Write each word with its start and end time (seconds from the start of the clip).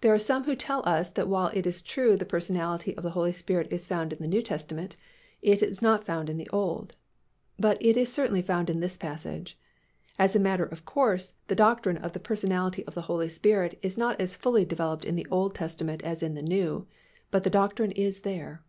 There 0.00 0.12
are 0.12 0.18
some 0.18 0.42
who 0.42 0.56
tell 0.56 0.82
us 0.84 1.08
that 1.10 1.28
while 1.28 1.46
it 1.54 1.68
is 1.68 1.82
true 1.82 2.16
the 2.16 2.24
personality 2.24 2.96
of 2.96 3.04
the 3.04 3.12
Holy 3.12 3.32
Spirit 3.32 3.72
is 3.72 3.86
found 3.86 4.12
in 4.12 4.18
the 4.18 4.26
New 4.26 4.42
Testament, 4.42 4.96
it 5.40 5.62
is 5.62 5.80
not 5.80 6.04
found 6.04 6.28
in 6.28 6.36
the 6.36 6.48
Old. 6.50 6.96
But 7.60 7.78
it 7.80 7.96
is 7.96 8.12
certainly 8.12 8.42
found 8.42 8.68
in 8.68 8.80
this 8.80 8.96
passage. 8.96 9.56
As 10.18 10.34
a 10.34 10.40
matter 10.40 10.64
of 10.64 10.84
course, 10.84 11.34
the 11.46 11.54
doctrine 11.54 11.98
of 11.98 12.12
the 12.12 12.18
personality 12.18 12.84
of 12.88 12.94
the 12.94 13.02
Holy 13.02 13.28
Spirit 13.28 13.78
is 13.82 13.96
not 13.96 14.20
as 14.20 14.34
fully 14.34 14.64
developed 14.64 15.04
in 15.04 15.14
the 15.14 15.28
Old 15.30 15.54
Testament 15.54 16.02
as 16.02 16.24
in 16.24 16.34
the 16.34 16.42
New. 16.42 16.88
But 17.30 17.44
the 17.44 17.48
doctrine 17.48 17.92
is 17.92 18.22
there. 18.22 18.64